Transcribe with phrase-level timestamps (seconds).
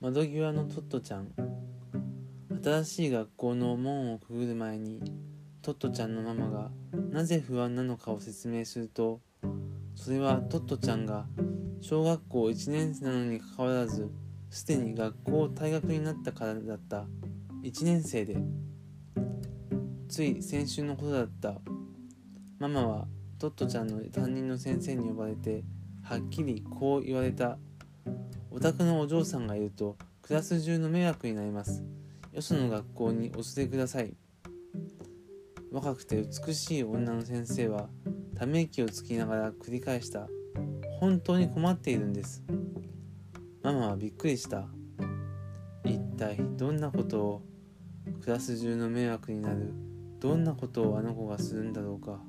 [0.00, 1.32] 窓際のトットちゃん。
[2.62, 5.00] 新しい学校の門をくぐる前に
[5.60, 6.70] トットちゃんのママが
[7.10, 9.20] なぜ不安なのかを説明すると
[9.96, 11.26] それはトットちゃんが
[11.80, 14.08] 小学校1年生なのにかかわらず
[14.50, 17.06] すでに学校を退学になったからだった。
[17.64, 18.36] 1年生で。
[20.08, 21.60] つい先週のことだった。
[22.60, 23.08] ママは
[23.40, 25.64] トットちゃんの担任の先生に呼ばれて
[26.02, 27.58] はっきりこう言われた。
[28.50, 31.84] お宅のお嬢さんがいるとクラス中の迷惑になります。
[32.32, 34.14] よその学校にお連れください。
[35.70, 37.88] 若くて美しい女の先生は
[38.34, 40.28] ため息をつきながら繰り返した。
[41.00, 42.42] 本当に困っているんです。
[43.62, 44.66] ママはびっくりした。
[45.84, 47.42] 一体どんなことを
[48.22, 49.72] クラス中の迷惑になる。
[50.20, 52.20] どんなことをあの子がするんだろうか。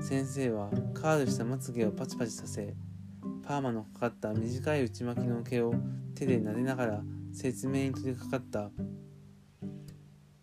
[0.00, 2.74] 先生はカールしたまつげをパチパチさせ
[3.46, 5.74] パーマのかかった短い内巻きの毛を
[6.14, 8.70] 手で撫でながら説明に取り掛かった。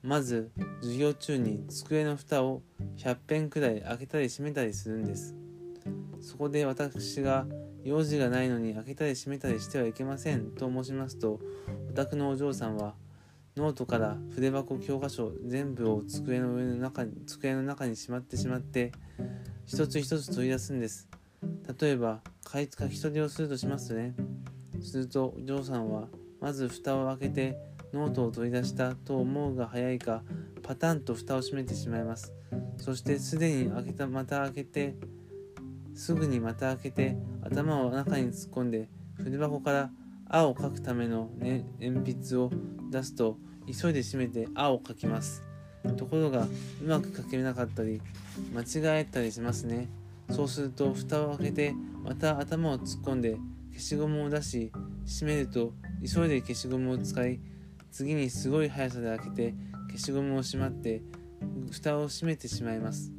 [0.01, 2.61] まず授業中に机の蓋を
[2.97, 5.35] 100遍くらい開けたり閉めたりするんです。
[6.21, 7.47] そこで私が
[7.83, 11.39] 用事がないのに開けたり閉めたりしてはいけませんと申しますと
[11.89, 12.95] お宅のお嬢さんは
[13.55, 18.91] ノートから筆箱教科書全部を机の上の中に机の中にしまってしまって
[19.65, 21.07] 一つ一つ取り出すんです。
[21.79, 24.15] 例えば書き取りをするとしますね。
[24.81, 26.07] するとお嬢さんは
[26.39, 27.57] まず蓋を開けて
[27.93, 30.21] ノートを取り出したと思うが早いか
[30.63, 32.33] パタンと蓋を閉めてしまいます。
[32.77, 34.95] そしてすでに開けたまた開けて
[35.93, 39.91] すぐにまた開けて頭を中に突っ込んで筆箱から
[40.27, 42.51] 「あ」を書くための、ね、鉛筆を
[42.91, 45.41] 出すと急いで閉めて「あ」を書きます。
[45.97, 46.47] ところが
[46.81, 48.01] うまく書けなかったり
[48.53, 49.87] 間違えたりしますね。
[50.29, 53.37] そうすると蓋を開けてまた頭を突っ込んで
[53.71, 54.71] 消しゴムを出し
[55.05, 57.39] 閉めると急いで消しゴムを使い
[57.91, 59.53] 次にすごい速さで開けて
[59.89, 61.01] 消しゴムをしまって
[61.71, 63.11] 蓋を閉めてしまいます。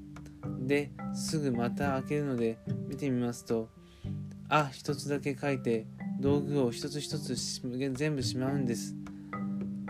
[0.60, 2.58] ですぐまた開けるので
[2.88, 3.68] 見てみますと
[4.48, 5.86] 「あ」一つだけ書いて
[6.20, 7.36] 道具を一つ一つ
[7.94, 8.94] 全部しまうんです。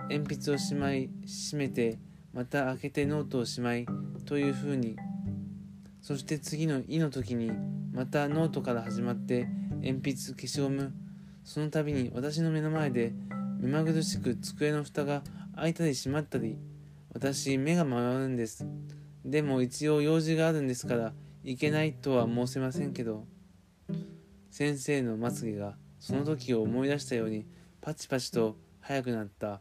[0.09, 1.99] 鉛筆をしまい閉めて
[2.33, 3.87] また開けてノートをしまい
[4.25, 4.97] というふうに
[6.07, 7.51] そして次の「い」の時に
[7.91, 9.49] またノートから始まって
[9.83, 10.95] 鉛筆消しゴム。
[11.43, 13.13] その度に私の目の前で
[13.59, 15.25] 目まぐるしく机の蓋が
[15.57, 16.59] 開いたり閉まったり。
[17.13, 18.65] 私目が回るんです。
[19.25, 21.13] でも一応用事があるんですから
[21.43, 23.27] いけないとは申せませんけど。
[24.53, 27.47] 先生のまつげがその時を思い出したように
[27.81, 29.61] パチパチと速くなった。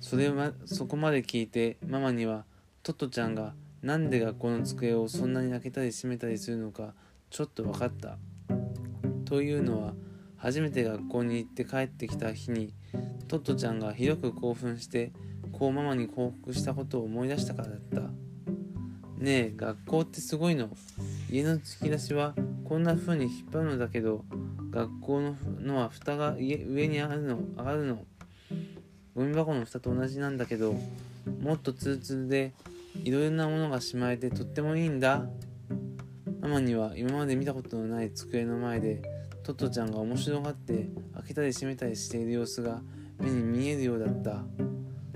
[0.00, 2.46] それはそこまで聞いてママには
[2.82, 6.94] トットちゃんがなんで学校の机をそんなに開けたり閉めたりするのか
[7.30, 8.16] ちょっと分かった。
[9.24, 9.94] というのは
[10.36, 12.74] 初めて学校に行って帰ってきた日に
[13.28, 15.12] トットちゃんがひどく興奮して
[15.52, 18.00] こうママに報告したことを思い出したからだった。
[19.16, 20.68] ねえ学校ってすごいの。
[21.30, 22.34] 家の突き出しは
[22.64, 24.24] こんな風に引っ張るのだけど
[24.70, 28.04] 学校ののは蓋が上に上がるの上がるの。
[29.14, 30.74] ゴミ箱の蓋と同じなんだけど
[31.40, 32.52] もっとツルツルで
[32.94, 35.26] いろいろなものがしまえてとってもいいんだ。
[36.40, 39.02] ママには今まで見たことのない机の前で
[39.42, 42.82] トットちゃんが面白がって開けたり閉めたりしている様子が
[43.18, 44.44] 目に見えるようだった。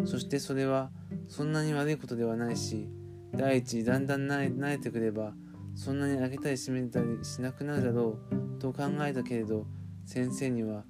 [0.04, 0.90] そしてそれは
[1.28, 2.88] そんなに悪いことではないし
[3.34, 5.32] 第一だんだん慣れてくれば
[5.74, 9.66] そんなに開けたり閉めたりしなくなるだろうと考えたけれど
[10.04, 10.84] 先生には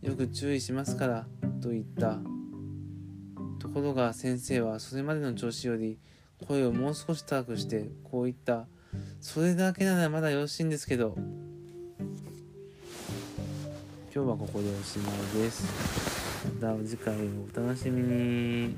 [0.00, 1.26] よく注意しますから
[1.60, 2.18] と言った。
[3.60, 5.98] ところが先生はそれまでの調子より
[6.46, 8.66] 声をもう少し高くしてこういった
[9.20, 11.16] それだけならまだよろしいんですけど。
[14.14, 15.64] 今日はここでおしまいです。
[16.60, 17.18] また次回を
[17.50, 18.76] お楽しみに。